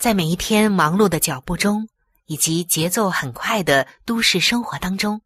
[0.00, 1.86] 在每一天忙碌的脚步中，
[2.24, 5.20] 以及节奏很快的都市生活当中，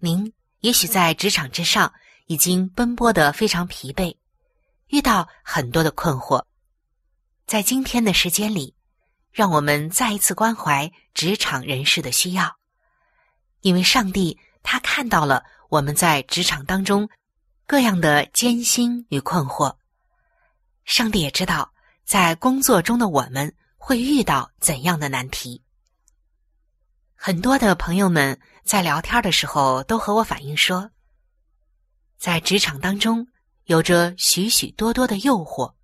[0.00, 1.94] 您也许在职场之上
[2.26, 4.16] 已经奔波的非常疲惫，
[4.88, 6.44] 遇到很多的困惑。
[7.46, 8.74] 在今天的时间里，
[9.30, 12.56] 让我们再一次关怀职场人士的需要，
[13.60, 17.08] 因为上帝他看到了我们在职场当中
[17.64, 19.76] 各样的艰辛与困惑。
[20.84, 21.72] 上帝也知道，
[22.04, 23.54] 在工作中的我们
[23.86, 25.62] 会遇到怎样的难题。
[27.14, 30.90] 很多的朋友们在聊天的时候都和我反映说，
[32.16, 33.28] 在职场当中
[33.64, 35.74] 有着许许多多的诱惑，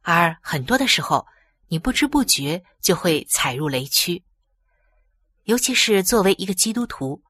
[0.00, 1.26] 而很多的时候
[1.66, 4.24] 你不知不觉就会踩入雷区。
[5.44, 7.22] 尤其是作为一个基督徒，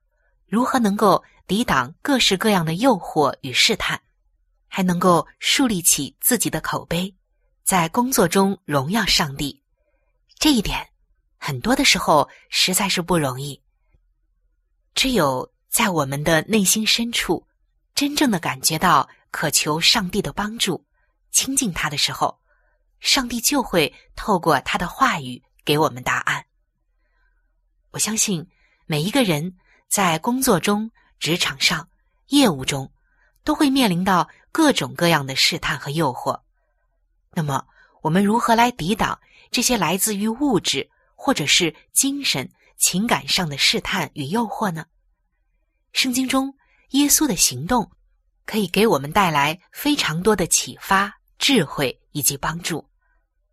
[0.47, 4.01] 如何能够抵挡各式各样的诱惑与试探？
[4.69, 7.13] 还能够树立起自己的口碑，
[7.65, 9.61] 在工作中荣耀上帝，
[10.39, 10.89] 这一点
[11.37, 13.61] 很多的时候实在是不容易。
[14.95, 17.47] 只有在我们的内心深处，
[17.95, 20.85] 真正的感觉到渴求上帝的帮助、
[21.31, 22.39] 亲近他的时候，
[23.01, 26.47] 上帝就会透过他的话语给我们答案。
[27.91, 28.49] 我相信
[28.87, 29.57] 每一个人
[29.89, 31.89] 在工作中、职场上、
[32.29, 32.91] 业务中。
[33.45, 36.39] 都会面临到各种各样的试探和诱惑，
[37.33, 37.65] 那么
[38.03, 39.19] 我们如何来抵挡
[39.51, 44.87] 这些来自于物质或者是精神情感上的试探与诱惑呢？
[45.93, 46.55] 圣经中
[46.91, 47.91] 耶稣的行动
[48.45, 52.89] 可以给我们带来非常多的启发、智慧以及帮助，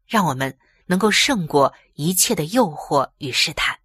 [0.05, 3.77] 让我们能够胜过一切的诱惑与试探。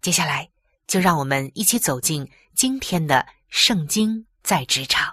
[0.00, 0.48] 接下来，
[0.86, 4.24] 就让我们一起走进今天的圣经。
[4.44, 5.12] 在职场，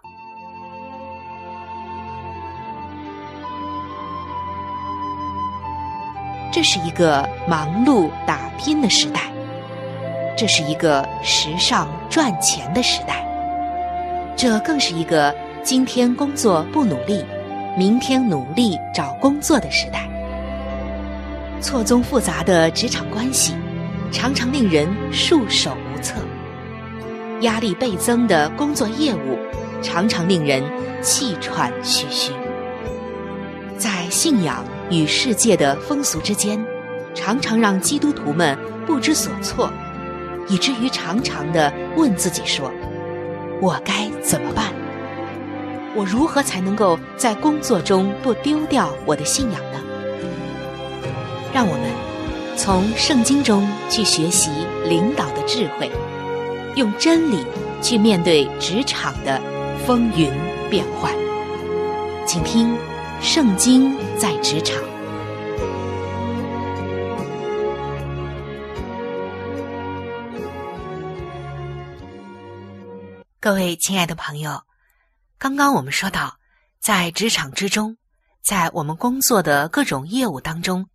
[6.55, 9.19] 这是一个忙碌打拼的时代，
[10.37, 13.27] 这是一个时尚赚钱的时代，
[14.37, 17.25] 这更是一个今天工作不努力，
[17.77, 20.07] 明天努力找工作的时代。
[21.59, 23.53] 错综复杂的职场关系，
[24.09, 26.21] 常常令人束手无策。
[27.41, 29.37] 压力倍增的工作业务，
[29.81, 30.63] 常常令人
[31.01, 32.31] 气喘吁吁。
[33.77, 36.63] 在信仰与世界的风俗之间，
[37.13, 39.71] 常常让基督徒们不知所措，
[40.47, 42.71] 以至于常常的问自己说
[43.61, 44.73] ：“我该怎么办？
[45.95, 49.81] 我如何才能够在工作中不丢掉我的信仰呢？”
[51.53, 51.89] 让我们
[52.57, 54.51] 从圣经中去学习
[54.87, 55.89] 领导的智慧。
[56.75, 57.45] 用真理
[57.81, 59.41] 去面对职场的
[59.85, 60.29] 风云
[60.69, 61.13] 变幻，
[62.27, 62.73] 请听
[63.21, 64.81] 《圣经》在职场。
[73.39, 74.61] 各位亲爱的朋友，
[75.37, 76.37] 刚刚我们说到，
[76.79, 77.97] 在职场之中，
[78.41, 80.87] 在我们工作的各种业务当中，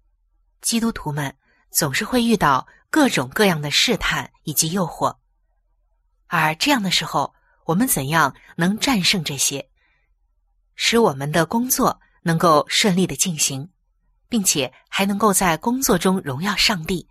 [0.60, 1.34] 基督徒们
[1.70, 5.16] 总是会遇到各种各样的试探以及诱惑。
[6.26, 7.34] 而这样的时候，
[7.64, 9.68] 我们怎样能战胜这些，
[10.74, 13.70] 使我们的工作能够顺利的进行，
[14.28, 17.06] 并且还能够在工作中荣耀上帝？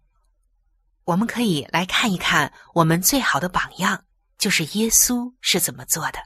[1.06, 4.06] 我们可以来看一看我们最好的榜样，
[4.38, 6.20] 就是耶稣是怎么做的。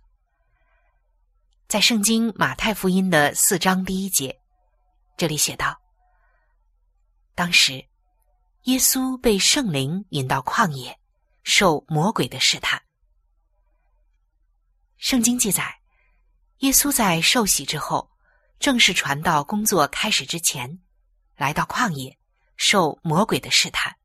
[1.68, 4.40] 在圣经马太福音的四章第一节，
[5.18, 5.80] 这里写道
[7.34, 7.86] ：“当时，
[8.64, 11.00] 耶稣被圣灵引到旷野，
[11.44, 12.82] 受魔鬼的试探。”
[15.00, 15.80] 圣经记载，
[16.60, 18.12] 耶稣在受洗之后，
[18.60, 20.80] 正式传道工作开始之前，
[21.36, 22.18] 来到旷野，
[22.56, 23.96] 受魔鬼的试探。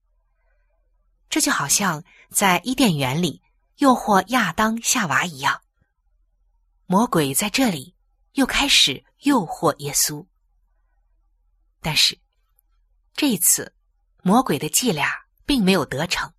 [1.29, 3.43] 这就好像在伊甸园里
[3.77, 5.63] 诱惑亚当夏娃一样，
[6.87, 7.95] 魔鬼在这里
[8.33, 10.27] 又开始诱惑耶稣。
[11.81, 12.19] 但是
[13.15, 13.75] 这一次，
[14.23, 15.15] 魔鬼的伎俩
[15.47, 16.33] 并没有得逞，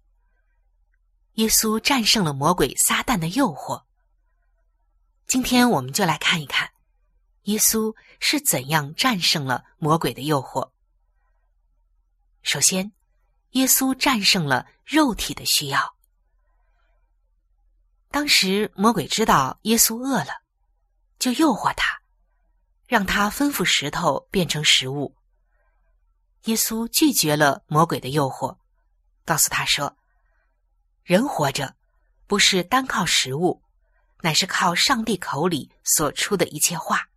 [1.33, 3.83] 耶稣战胜了魔鬼撒旦的诱惑。
[5.27, 6.71] 今天我们就来看一看，
[7.49, 10.69] 耶稣是怎样战胜了魔鬼的诱惑。
[12.43, 12.91] 首先，
[13.51, 15.95] 耶稣战胜了肉体的需要。
[18.11, 20.43] 当时魔鬼知道耶稣饿了，
[21.17, 22.01] 就诱惑他，
[22.85, 25.15] 让他吩咐石头变成食物。
[26.43, 28.59] 耶稣拒绝了魔鬼的诱惑，
[29.25, 29.97] 告诉他说
[31.03, 31.75] ：“人活着
[32.27, 33.63] 不是单靠食物。”
[34.21, 37.07] 乃是靠上帝口里所出的一切话，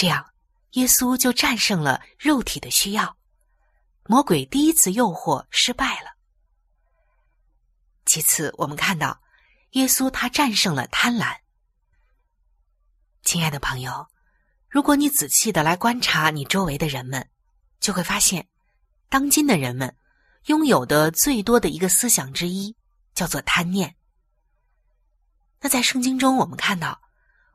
[0.00, 0.24] 这样
[0.70, 3.18] 耶稣就战胜了肉体的需要，
[4.06, 6.12] 魔鬼第一次诱惑失败了。
[8.06, 9.20] 其次，我们看到
[9.72, 11.36] 耶稣他战胜了贪婪。
[13.24, 14.06] 亲爱的朋友，
[14.70, 17.28] 如果你仔细的来观察你周围的人们，
[17.78, 18.48] 就会发现，
[19.10, 19.94] 当今的人们
[20.46, 22.74] 拥有的最多的一个思想之一，
[23.12, 23.94] 叫做贪念。
[25.60, 27.02] 那在圣经中，我们看到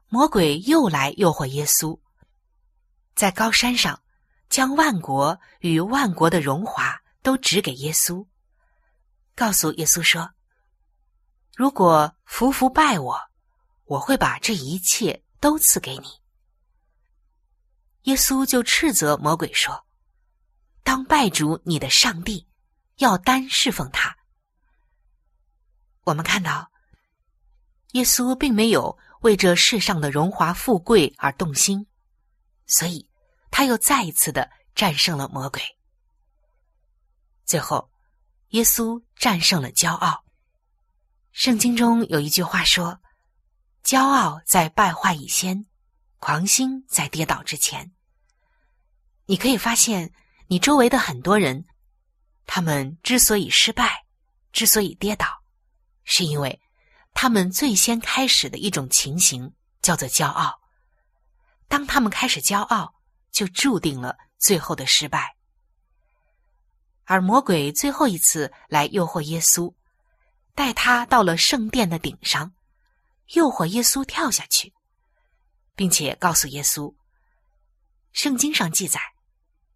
[0.10, 2.00] 魔鬼又来诱惑耶稣，
[3.16, 4.02] 在高山上
[4.50, 8.28] 将万国与万国的荣华都指给耶稣，
[9.36, 10.32] 告诉耶稣说
[11.56, 13.20] ：“如果服服拜我，
[13.86, 16.08] 我会把这一切都赐给你。”
[18.04, 19.86] 耶稣就斥责魔鬼说
[20.84, 22.48] ：“当拜主你的上帝，
[22.98, 24.16] 要单侍奉他。”
[26.06, 26.72] 我们看到。
[27.94, 31.88] 耶稣并没有为这世上的荣华富贵而动心，
[32.68, 33.10] 所以
[33.52, 35.62] 他又再一次的战胜了魔鬼。
[37.46, 37.90] 最后，
[38.50, 40.24] 耶稣战胜了骄傲。
[41.32, 43.00] 圣经中有一句话说
[43.84, 45.66] ：“骄傲在败坏以先，
[46.20, 47.92] 狂心在跌倒之前。”
[49.28, 50.14] 你可以发现，
[50.48, 51.66] 你周围的很多人，
[52.46, 54.06] 他们之所以失败，
[54.52, 55.28] 之所以跌倒，
[56.04, 56.62] 是因为。
[57.18, 60.60] 他们最先开始的一种情形叫做骄傲。
[61.68, 62.96] 当他们开始骄傲，
[63.32, 65.36] 就注定了最后的失败。
[67.04, 69.74] 而魔鬼最后一次来诱惑耶稣，
[70.54, 72.54] 带他到了圣殿的顶上，
[73.34, 74.74] 诱惑耶稣跳下去，
[75.76, 76.96] 并且告诉耶稣
[78.14, 79.00] ：“圣经上记载，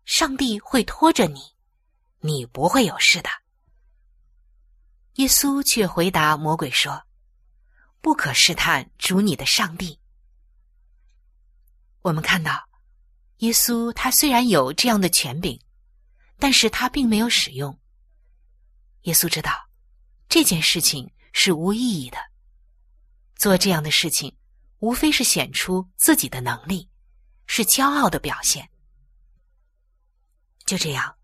[0.06, 1.40] 上帝会拖着你，
[2.20, 3.30] 你不会有事的。”
[5.16, 7.04] 耶稣却回答魔鬼说。
[8.02, 9.99] 不可试探主你的上帝。
[12.02, 12.70] 我们看到，
[13.38, 15.60] 耶稣他虽然有这样的权柄，
[16.38, 17.78] 但是他并没有使用。
[19.02, 19.52] 耶稣知道
[20.28, 22.18] 这件事情是无意义的，
[23.36, 24.36] 做这样的事情
[24.80, 26.90] 无非是显出自己的能力，
[27.48, 28.70] 是骄傲的表现。
[30.66, 31.18] 就这样，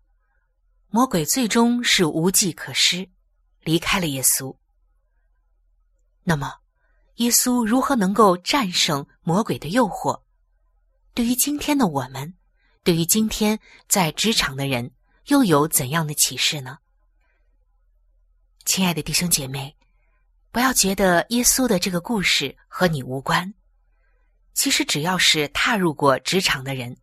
[0.88, 3.08] 魔鬼最终是无计可施，
[3.60, 4.56] 离开了耶稣。
[6.22, 6.52] 那么。
[7.16, 10.22] 耶稣如何能够战胜魔鬼的诱惑？
[11.16, 12.34] 对于今天的我们，
[12.84, 13.58] 对于今天
[13.88, 14.90] 在职场的人，
[15.28, 16.76] 又有怎样的启示呢？
[18.66, 19.74] 亲爱的弟兄姐妹，
[20.52, 23.54] 不要觉得耶稣的这个故事和你无关。
[24.52, 26.94] 其实，只要是踏入过职场的人，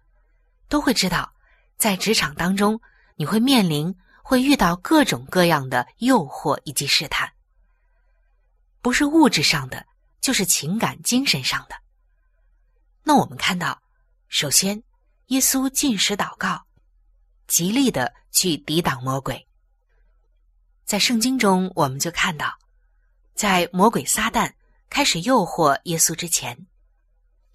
[0.70, 1.34] 都会知道，
[1.78, 2.80] 在职场当中，
[3.16, 7.34] 你会面临、会遇到各种各样的诱惑以及试探，
[8.80, 9.88] 不是物质上的。
[10.22, 11.76] 就是情感、精神上的。
[13.02, 13.83] 那我们看到，
[14.34, 14.82] 首先，
[15.28, 16.66] 耶稣进食祷告，
[17.46, 19.48] 极力的去抵挡魔鬼。
[20.84, 22.52] 在圣经中，我们就看到，
[23.36, 24.52] 在魔鬼撒旦
[24.90, 26.66] 开始诱惑耶稣之前，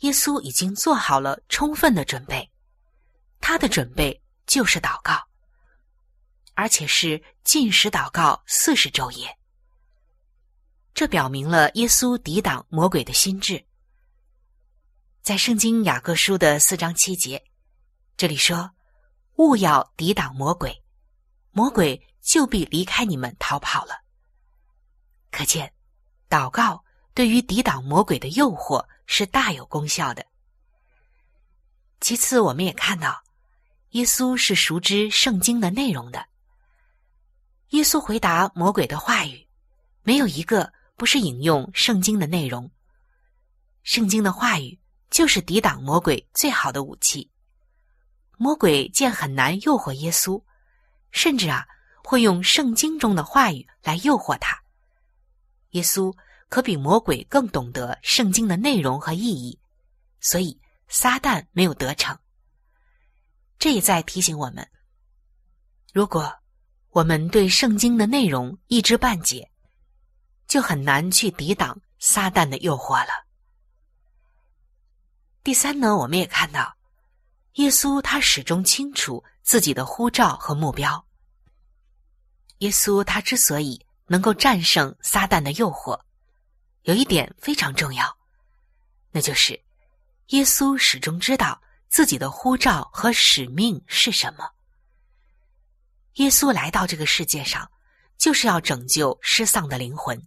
[0.02, 2.48] 耶稣已经做好了充分的准备。
[3.40, 5.20] 他的准备就是祷告，
[6.54, 9.36] 而且是进食祷告四十昼夜。
[10.94, 13.66] 这表明了耶稣抵挡魔鬼的心智。
[15.22, 17.44] 在圣经雅各书的四章七节，
[18.16, 18.70] 这里说
[19.36, 20.82] ：“勿要抵挡魔鬼，
[21.50, 24.00] 魔鬼就必离开你们逃跑了。
[25.30, 25.72] 可见，
[26.30, 26.82] 祷告
[27.12, 30.24] 对于抵挡魔鬼的诱惑是大有功效的。
[32.00, 33.22] 其次，我们也看到，
[33.90, 36.26] 耶稣是熟知圣经的内容的。
[37.70, 39.46] 耶稣回答魔鬼的话语，
[40.02, 42.70] 没有一个不是引用圣经的内容。
[43.82, 44.78] 圣经的话语
[45.10, 47.30] 就是抵挡魔鬼最好的武器。
[48.36, 50.42] 魔鬼见很难诱惑耶稣，
[51.10, 51.66] 甚至啊
[52.04, 54.56] 会用圣经中的话语来诱惑他。
[55.70, 56.14] 耶稣
[56.48, 59.58] 可比魔鬼更懂得圣经的内容和意义，
[60.20, 62.18] 所以撒旦没有得逞。
[63.58, 64.66] 这也在提醒我们：
[65.92, 66.32] 如果
[66.90, 69.50] 我们对圣经的内容一知半解，
[70.46, 73.27] 就很难去抵挡撒旦的诱惑了。
[75.48, 76.76] 第三呢，我们也看到，
[77.54, 81.02] 耶稣他始终清楚自己的呼召和目标。
[82.58, 85.98] 耶稣他之所以能够战胜撒旦的诱惑，
[86.82, 88.14] 有一点非常重要，
[89.10, 89.58] 那就是
[90.26, 94.50] 耶稣始终知道自己的呼召和使命是什么。
[96.16, 97.70] 耶稣来到这个世界上，
[98.18, 100.22] 就是要拯救失丧的灵魂，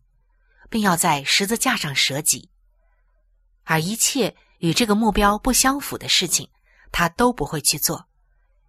[0.68, 2.50] 并要在十字架上舍己，
[3.66, 6.48] 而一切与这个目标不相符的事情，
[6.92, 8.08] 他都不会去做，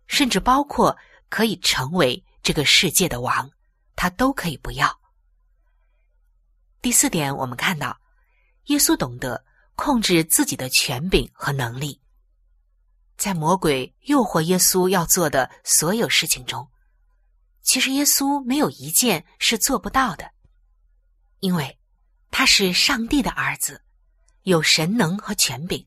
[0.07, 0.97] 甚至包括
[1.29, 3.51] 可以成为这个世界的王，
[3.95, 5.01] 他都可以不要。
[6.81, 8.01] 第四点，我们看到，
[8.65, 9.45] 耶稣懂得
[9.77, 12.01] 控制自己的权柄和能力。
[13.19, 16.67] 在魔鬼诱惑耶稣要做的所有事情中，
[17.61, 20.29] 其实耶稣没有一件是做不到的，
[21.41, 21.79] 因为
[22.31, 23.85] 他是上帝的儿子，
[24.43, 25.87] 有神能和权柄。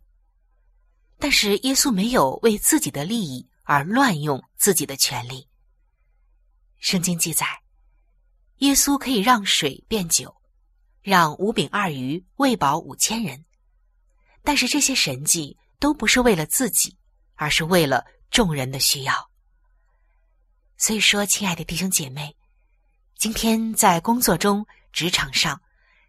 [1.17, 5.47] 但是耶稣没有为自己的利益而乱用自己的权利。
[6.77, 7.45] 圣经记载，
[8.57, 10.35] 耶稣可以让水变酒。
[11.01, 13.45] 让五饼二鱼喂饱五千人，
[14.41, 16.97] 但是这些神迹都不是为了自己，
[17.35, 19.29] 而是为了众人的需要。
[20.77, 22.35] 所以说，亲爱的弟兄姐妹，
[23.19, 25.61] 今天在工作中、职场上，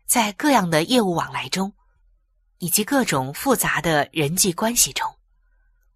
[0.06, 1.74] 在各样的业务往来中，
[2.58, 5.06] 以及各种复杂的人际关系中，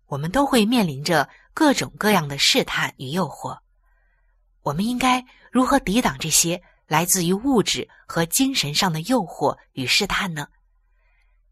[0.07, 3.59] 我们都会面临着各种各样的试探与诱惑。
[4.63, 6.63] 我们应该如何抵挡这些？
[6.87, 10.49] 来自于物质和精神上的诱惑与试探呢？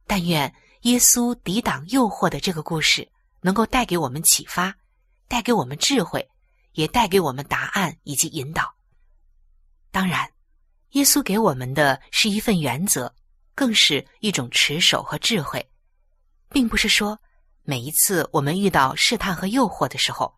[0.05, 3.09] 但愿耶稣抵挡诱惑的这个故事
[3.41, 4.75] 能够带给我们启发，
[5.29, 6.29] 带给我们智慧，
[6.73, 8.75] 也带给我们答案以及引导。
[9.93, 10.29] 当然，
[10.91, 13.15] 耶稣给我们的是一份原则，
[13.59, 15.69] 更是一种持守和智慧，
[16.49, 17.19] 并不是说
[17.65, 20.33] 每一次我们遇到试探和诱惑的时候，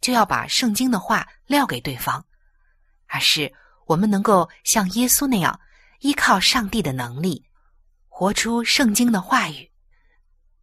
[0.00, 2.26] 就要把圣经的话撂给对方，
[3.06, 3.54] 而是。
[3.86, 5.60] 我们能够像耶稣那样
[6.00, 7.44] 依靠上帝的能力，
[8.08, 9.70] 活出圣经的话语，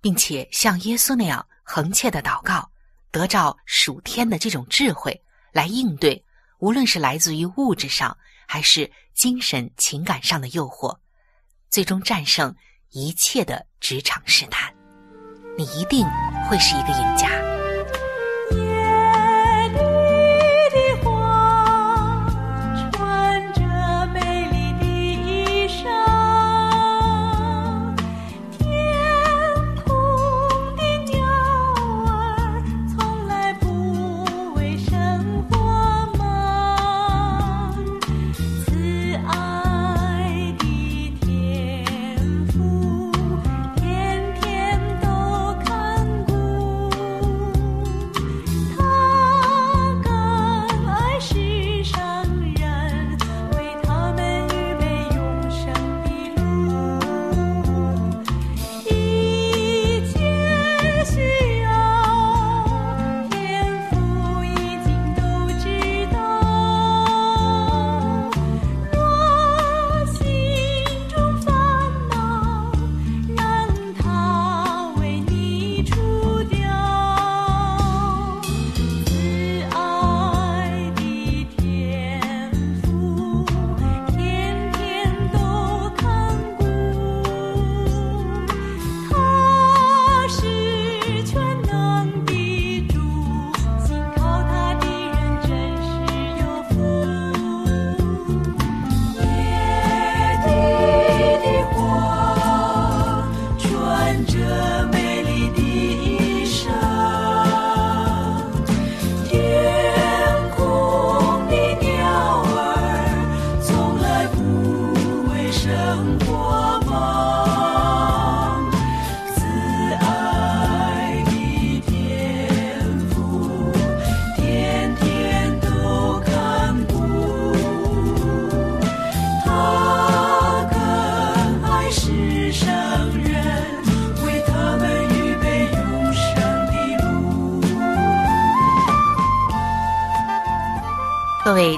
[0.01, 2.69] 并且像耶稣那样恒切的祷告，
[3.11, 5.17] 得着属天的这种智慧
[5.53, 6.25] 来应对，
[6.57, 10.97] 无论是来自于物质上还是精神情感上的诱惑，
[11.71, 12.53] 最终战胜
[12.89, 14.71] 一切的职场试探，
[15.57, 16.05] 你一定
[16.49, 17.29] 会是一个赢家。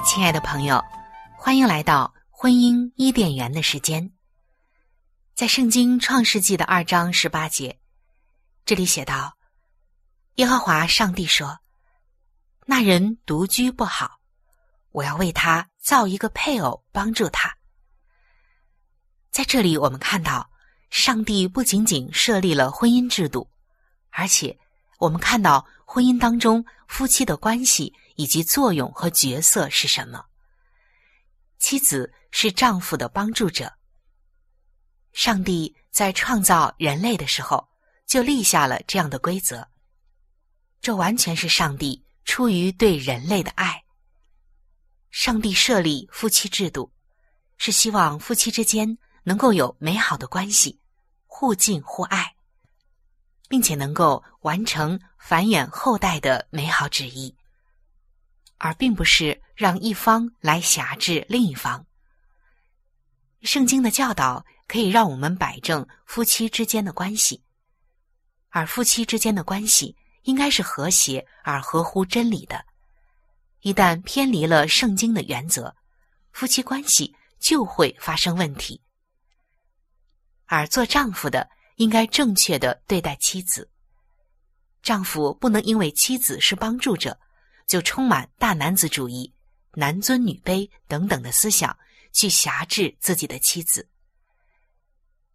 [0.02, 0.84] 亲爱的朋友，
[1.38, 4.12] 欢迎来到婚姻伊甸园的时间。
[5.36, 7.80] 在圣经创世纪的二章十八节，
[8.66, 9.38] 这里写道
[10.36, 11.60] ：“耶和华上帝说，
[12.66, 14.20] 那人独居不好，
[14.92, 17.56] 我要为他造一个配偶，帮助他。”
[19.32, 20.50] 在这里，我们看到
[20.90, 23.50] 上帝不仅仅设立了婚姻制度，
[24.12, 24.58] 而且
[25.04, 27.94] 我们看到婚姻当中夫妻的关系。
[28.16, 30.24] 以及作用和角色是什么？
[31.58, 33.74] 妻子是丈夫的帮助者。
[35.14, 37.68] 上帝在创造人类的时候
[38.06, 39.68] 就立下了这样的规则，
[40.80, 43.84] 这完全是上帝出于对人类的爱。
[45.10, 46.94] 上帝设立夫妻制度，
[47.58, 50.80] 是希望夫妻之间能够有美好的关系，
[51.26, 52.33] 互敬互爱，
[53.54, 57.38] 并且能够完成繁衍后代的美好旨意。
[58.58, 61.86] 而并不是让一方来辖制另一方。
[63.44, 67.44] 圣经的教导可以让我们摆正夫妻之间的关系，
[68.50, 72.66] 而夫妻之间的关系应该是和谐而合乎真理的。
[73.62, 75.76] 一旦偏离了圣经的原则，
[76.32, 78.82] 夫妻关系就会发生问题。
[80.48, 83.70] 而做丈夫的应该正确的对待妻子，
[84.82, 87.20] 丈夫不能因为妻子是帮助者。
[87.66, 89.34] 就充满大男子主义、
[89.72, 91.76] 男尊女卑等等的思想，
[92.12, 93.88] 去辖制自己的妻子。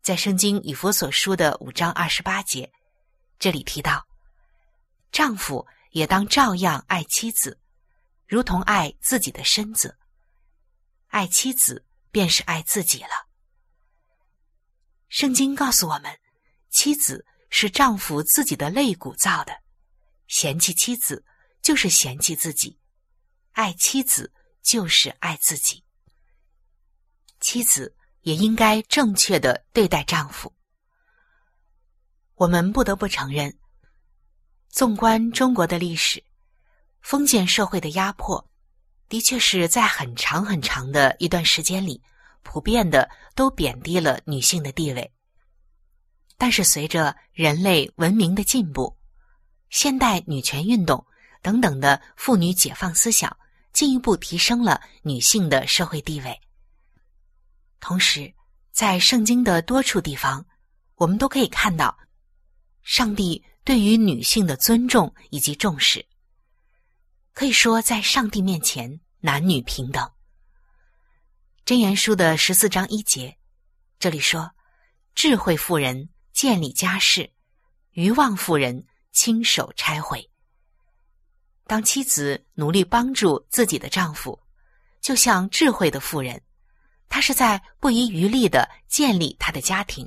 [0.02, 2.70] 在圣经以佛所书的五章二十八节，
[3.38, 4.06] 这里提到，
[5.10, 7.58] 丈夫也当照样爱妻子，
[8.26, 9.98] 如同爱自己的身子。
[11.08, 13.26] 爱妻子便是爱自己了。
[15.08, 16.14] 圣经告诉我们，
[16.78, 19.52] 妻子是丈夫自己的肋骨造的，
[20.28, 21.24] 嫌弃妻子。
[21.60, 22.78] 就是嫌弃自己，
[23.50, 25.82] 爱妻子就是爱自己。
[27.40, 30.54] 妻子也应该正确的对待丈夫。
[32.36, 33.58] 我们不得不承认，
[34.68, 36.22] 纵观中国的历史，
[37.02, 38.48] 封建社会的压迫，
[39.08, 42.00] 的确是在很长很长的一段时间里，
[42.44, 45.12] 普遍的都贬低了女性的地位。
[46.38, 48.96] 但是随着人类文明的进步，
[49.68, 51.04] 现代女权运动。
[51.40, 53.34] 等等的妇女解放思想，
[53.72, 56.40] 进一步提升了女性的社会地位。
[57.78, 58.34] 同时，
[58.72, 60.44] 在圣经的多处地方，
[60.96, 61.96] 我们都可以看到
[62.82, 66.04] 上帝对于女性的尊重以及重视。
[67.32, 70.10] 可以说，在上帝面前，男女平等。
[71.64, 73.38] 箴言书的十四章一节，
[74.00, 74.50] 这里说
[75.14, 77.28] ：“智慧妇人建立家室，
[77.94, 80.30] 愚妄妇人亲手拆毁。”
[81.66, 84.40] 当妻子努力帮助自己的丈夫，
[85.00, 86.40] 就像智慧的妇人，
[87.08, 90.06] 她是在不遗余力的建立她的家庭；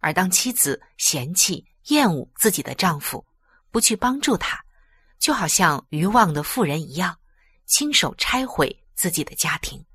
[0.00, 3.24] 而当妻子嫌弃、厌恶自己的丈夫，
[3.70, 4.60] 不去帮助他，
[5.20, 7.16] 就好像愚妄的妇人一样，
[7.64, 9.86] 亲手拆毁自己的家庭。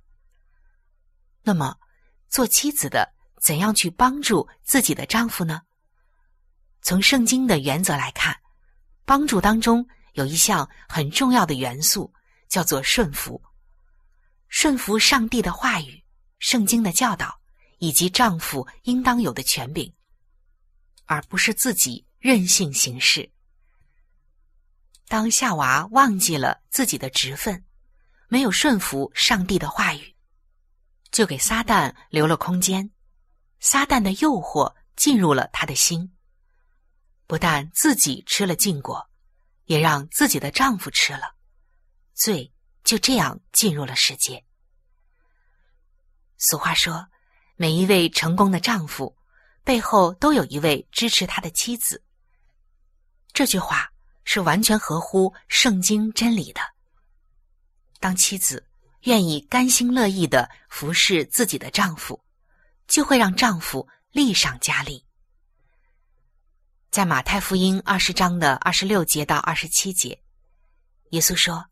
[1.41, 1.75] 那么，
[2.29, 3.12] 做妻子的
[3.43, 5.61] 怎样去帮助自己的丈夫呢？
[6.81, 8.33] 从圣经的原则来看，
[9.05, 9.85] 帮助当中。
[10.13, 12.13] 有一项很重要的元素，
[12.47, 13.41] 叫做顺服。
[14.47, 16.03] 顺服上帝的话语、
[16.37, 17.41] 圣经的教导，
[17.79, 19.91] 以及丈夫应当有的权柄，
[21.05, 23.27] 而不是自己任性行事。
[25.07, 27.65] 当夏娃忘记了自己的职分，
[28.27, 30.15] 没有顺服上帝的话语，
[31.11, 32.87] 就给撒旦留了空间。
[33.63, 36.13] 撒旦的诱惑进入了他的心，
[37.27, 39.09] 不但自己吃了禁果。
[39.65, 41.35] 也让自己的丈夫吃了，
[42.13, 42.51] 罪
[42.83, 44.43] 就这样进入了世界。
[46.37, 47.07] 俗话说，
[47.55, 49.15] 每一位成功的丈夫
[49.63, 52.03] 背后都有一位支持他的妻子。
[53.31, 53.89] 这句话
[54.25, 56.59] 是完全合乎圣经真理的。
[58.01, 58.67] 当妻子
[59.03, 62.21] 愿意甘心乐意的服侍自己的丈夫，
[62.93, 65.03] 就会让丈夫力上加力。
[66.91, 70.21] 在马太福音二十章的二十六节到二十七节，
[71.09, 71.65] 耶稣说：“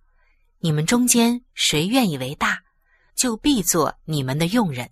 [0.57, 2.63] 你们中间谁愿意为大，
[3.13, 4.87] 就必做你们的用人；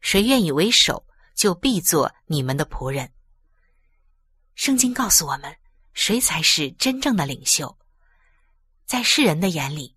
[0.00, 3.12] 谁愿意为首，就必做你们的仆人。”
[4.54, 5.56] 圣经告诉我们，
[5.92, 7.76] 谁才是真正的领袖？
[8.86, 9.96] 在世人的眼里，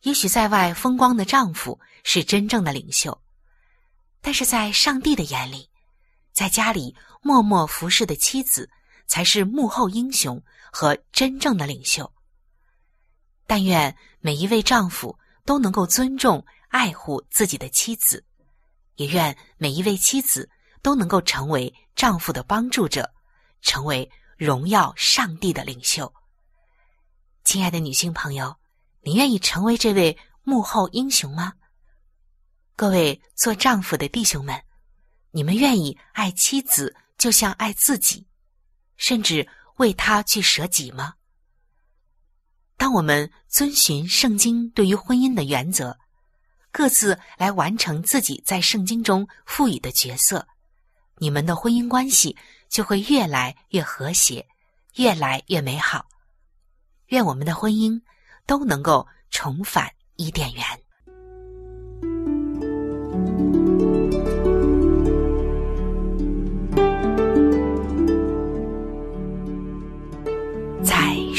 [0.00, 3.20] 也许在外风光的丈夫是真正的领袖，
[4.20, 5.68] 但是在上帝的眼里，
[6.32, 8.68] 在家里默默服侍的妻子。
[9.08, 10.38] 才是幕后英雄
[10.70, 12.12] 和真正的领袖。
[13.46, 18.22] 但愿每一位丈夫都能够尊重、爱护自己的妻子，
[18.96, 20.46] 也愿每一位妻子
[20.82, 23.10] 都能够成为丈夫的帮助者，
[23.62, 26.12] 成为荣耀上帝的领袖。
[27.44, 28.54] 亲爱的女性朋友，
[29.00, 31.54] 你愿意成为这位幕后英雄吗？
[32.78, 34.62] 各位做丈夫的弟兄们，
[35.32, 38.24] 你们愿意爱妻子就像爱自己，
[38.96, 41.14] 甚至为他去舍己吗？
[42.76, 45.98] 当我们遵循圣经对于婚姻的原则，
[46.70, 50.46] 各自来完成自己在圣经中赋予的角色，
[51.16, 52.36] 你们的婚姻关系
[52.68, 54.46] 就会越来越和谐，
[54.94, 56.06] 越来越美好。
[57.06, 58.00] 愿我们的婚姻
[58.46, 60.64] 都能够重返伊甸园。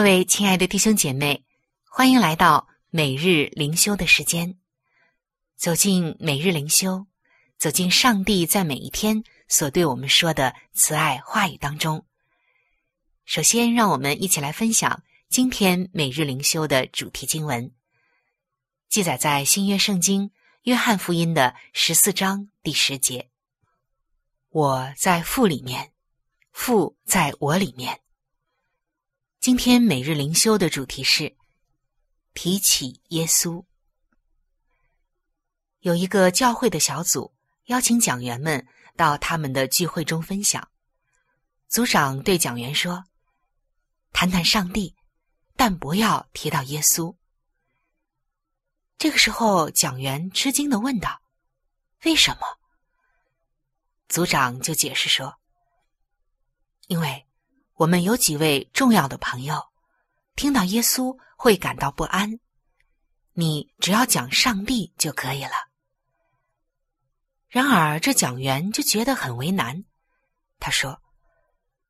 [0.00, 1.44] 各位亲爱的弟兄姐妹，
[1.84, 4.58] 欢迎来到每日灵修的时间。
[5.56, 7.06] 走进每日灵修，
[7.58, 12.06] 走进上帝在每一天所对我们说的慈爱话语当中。
[13.26, 17.70] 首先，让我们一起来分享今天每日灵修的主题经文，
[18.88, 20.30] 记载在新约圣经
[20.62, 23.28] 约翰福音的十四章第十节
[24.48, 25.92] ：“我在父里面，
[26.52, 28.00] 父在我里面。”
[29.40, 31.34] 今天每日灵修的主题是
[32.34, 33.64] 提起耶稣。
[35.78, 37.32] 有一个教会的小组
[37.64, 40.70] 邀请讲员们到他们的聚会中分享。
[41.68, 43.02] 组长对讲员说
[44.12, 44.94] ：“谈谈上帝，
[45.56, 47.16] 但不要提到耶稣。”
[48.98, 51.22] 这个时候，讲员吃惊的问道
[52.04, 52.40] ：“为什么？”
[54.06, 55.34] 组长就解释说
[56.88, 57.26] ：“因为。”
[57.80, 59.58] 我们有几位重要的朋友，
[60.36, 62.38] 听到耶稣会感到不安。
[63.32, 65.52] 你只要讲上帝就可以了。
[67.48, 69.82] 然而，这讲员就觉得很为难。
[70.58, 71.00] 他说：“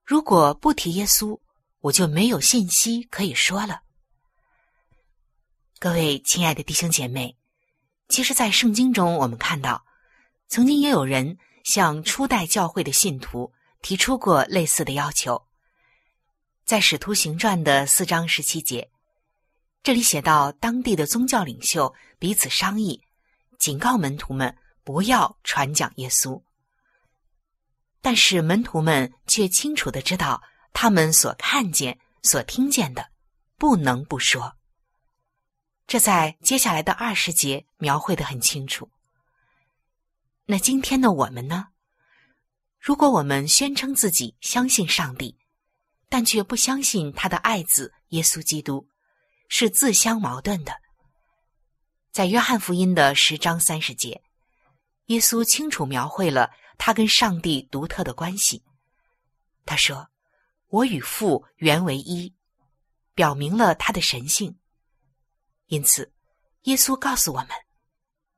[0.06, 1.40] 如果不提耶稣，
[1.80, 3.80] 我就没有信息可以说了。”
[5.80, 7.36] 各位亲爱的弟兄姐妹，
[8.06, 9.84] 其实，在圣经中，我们看到，
[10.46, 15.48] 曾经也有人向初代教会的信徒提出过类似的要求。
[16.70, 18.92] 在《使徒行传》的四章十七节，
[19.82, 23.02] 这里写到，当地的宗教领袖彼此商议，
[23.58, 26.40] 警告门徒们不要传讲耶稣。
[28.00, 30.40] 但是门徒们却清楚的知道，
[30.72, 33.10] 他们所看见、所听见的，
[33.58, 34.54] 不能不说。
[35.88, 38.88] 这在接下来的二十节描绘的很清楚。
[40.46, 41.70] 那今天的我们呢？
[42.78, 45.36] 如果我们宣称自己相信上帝，
[46.10, 48.88] 但却不相信他的爱子耶稣基督，
[49.48, 50.72] 是自相矛盾的。
[52.10, 54.20] 在约翰福音的十章三十节，
[55.06, 58.64] 耶稣清楚描绘了他跟上帝独特的关系。
[59.64, 60.08] 他说
[60.68, 62.34] ：“我与父原为一”，
[63.14, 64.58] 表明了他的神性。
[65.68, 66.12] 因此，
[66.62, 67.50] 耶稣告诉我们：“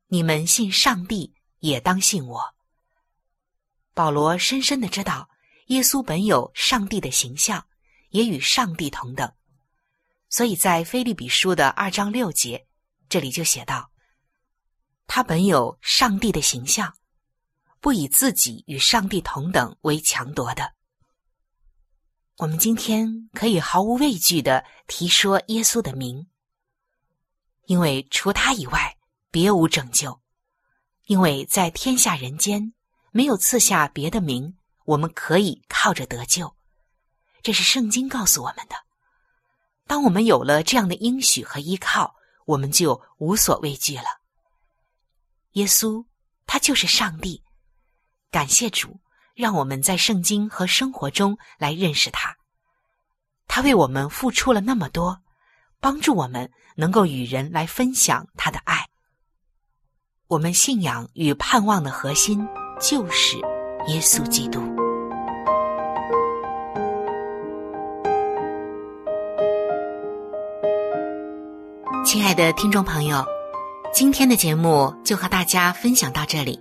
[0.08, 2.54] 你们信上帝，也当信我。”
[3.94, 5.30] 保罗深深的知道。
[5.72, 7.66] 耶稣本有上帝的形象，
[8.10, 9.32] 也与上帝同等，
[10.28, 12.66] 所以在菲利比书的二章六节，
[13.08, 13.90] 这里就写道
[15.08, 16.94] ：“他本有上帝的形象，
[17.80, 20.74] 不以自己与上帝同等为强夺的。”
[22.36, 26.26] 我们今天可以毫无畏惧的提说耶稣的名，
[27.64, 28.94] 因为除他以外
[29.30, 30.20] 别无拯救，
[31.06, 32.74] 因为在天下人间
[33.10, 34.54] 没有赐下别的名。
[34.84, 36.54] 我们可以靠着得救，
[37.42, 38.76] 这是圣经告诉我们的。
[39.86, 42.14] 当我们有了这样的应许和依靠，
[42.46, 44.04] 我们就无所畏惧了。
[45.52, 46.04] 耶稣，
[46.46, 47.42] 他就是上帝。
[48.30, 49.00] 感谢主，
[49.34, 52.34] 让我们在圣经和生活中来认识他。
[53.46, 55.20] 他为我们付出了那么多，
[55.78, 58.88] 帮助我们能够与人来分享他的爱。
[60.28, 62.48] 我们信仰与盼望的核心
[62.80, 63.36] 就是
[63.88, 64.60] 耶稣基督。
[72.04, 73.24] 亲爱的听众朋友，
[73.92, 76.60] 今天的节目就和大家分享到这里。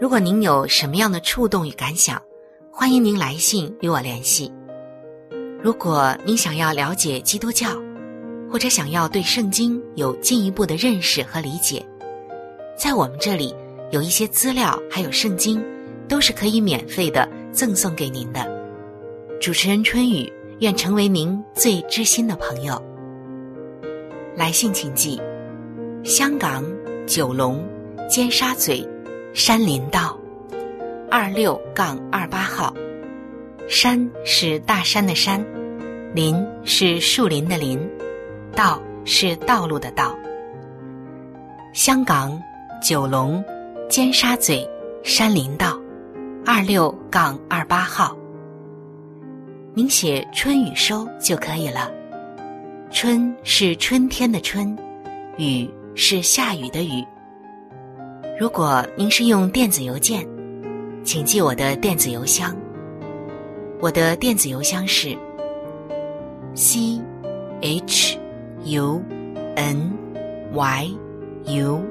[0.00, 2.20] 如果您有什么样的触动与感想，
[2.72, 4.52] 欢迎您来信与我联系。
[5.62, 7.68] 如果您想要了解基督教，
[8.50, 11.84] 或者想要对圣经有进一步的认识和理解，
[12.76, 13.54] 在我们这里
[13.92, 15.62] 有一些资料，还有圣经，
[16.08, 18.46] 都是可以免费的赠送给您的。
[19.40, 22.82] 主持人春雨愿成为您最知心的朋友。
[24.34, 25.20] 来信请寄：
[26.04, 26.64] 香港
[27.06, 27.64] 九龙
[28.08, 28.86] 尖沙咀。
[29.34, 30.18] 山林道，
[31.10, 32.74] 二六杠二八号。
[33.68, 35.44] 山是大山的山，
[36.14, 37.78] 林是树林的林，
[38.54, 40.18] 道是道路的道。
[41.74, 42.40] 香港
[42.82, 43.44] 九龙
[43.90, 44.66] 尖沙咀
[45.02, 45.78] 山林道，
[46.48, 48.16] 二六杠二八号。
[49.74, 51.90] 您写“春雨收”就可以了。
[52.88, 54.78] 春是春天的春，
[55.38, 57.04] 雨是下雨的雨。
[58.38, 60.24] 如果您是用电子邮件，
[61.02, 62.54] 请记我的电子邮箱。
[63.80, 65.18] 我的电子邮箱是
[66.54, 67.00] c
[67.60, 68.16] h
[68.62, 69.02] u
[69.56, 69.92] n
[70.52, 70.90] y
[71.46, 71.82] u，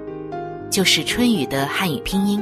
[0.69, 2.41] 就是春雨的汉语拼音。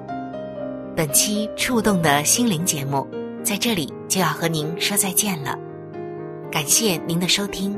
[0.93, 3.07] 本期触动的心灵节目
[3.43, 5.57] 在这里就要和您说再见了，
[6.51, 7.77] 感谢您的收听，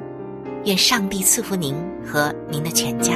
[0.65, 3.13] 愿上帝赐福您和您的全家。